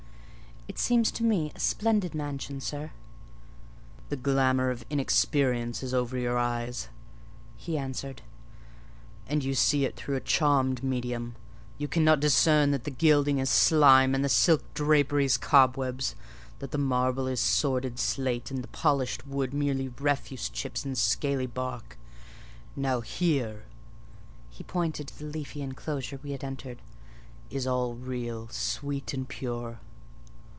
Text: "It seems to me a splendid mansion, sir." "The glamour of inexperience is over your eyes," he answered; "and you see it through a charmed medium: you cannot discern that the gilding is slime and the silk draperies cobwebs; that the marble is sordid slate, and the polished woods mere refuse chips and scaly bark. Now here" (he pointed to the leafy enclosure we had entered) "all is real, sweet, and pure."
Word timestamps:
"It 0.67 0.79
seems 0.79 1.11
to 1.13 1.25
me 1.25 1.51
a 1.53 1.59
splendid 1.59 2.15
mansion, 2.15 2.61
sir." 2.61 2.91
"The 4.07 4.15
glamour 4.15 4.69
of 4.69 4.85
inexperience 4.89 5.83
is 5.83 5.93
over 5.93 6.17
your 6.17 6.37
eyes," 6.37 6.87
he 7.57 7.77
answered; 7.77 8.21
"and 9.27 9.43
you 9.43 9.53
see 9.53 9.83
it 9.83 9.97
through 9.97 10.15
a 10.15 10.21
charmed 10.21 10.81
medium: 10.81 11.35
you 11.77 11.89
cannot 11.89 12.21
discern 12.21 12.71
that 12.71 12.85
the 12.85 12.91
gilding 12.91 13.39
is 13.39 13.49
slime 13.49 14.15
and 14.15 14.23
the 14.23 14.29
silk 14.29 14.63
draperies 14.73 15.35
cobwebs; 15.35 16.15
that 16.59 16.71
the 16.71 16.77
marble 16.77 17.27
is 17.27 17.41
sordid 17.41 17.99
slate, 17.99 18.49
and 18.49 18.63
the 18.63 18.67
polished 18.69 19.27
woods 19.27 19.51
mere 19.53 19.75
refuse 19.99 20.47
chips 20.47 20.85
and 20.85 20.97
scaly 20.97 21.47
bark. 21.47 21.97
Now 22.77 23.01
here" 23.01 23.65
(he 24.49 24.63
pointed 24.63 25.09
to 25.09 25.19
the 25.19 25.25
leafy 25.25 25.61
enclosure 25.63 26.17
we 26.23 26.31
had 26.31 26.45
entered) 26.45 26.81
"all 27.67 27.93
is 27.93 27.99
real, 27.99 28.47
sweet, 28.49 29.13
and 29.13 29.27
pure." 29.27 29.79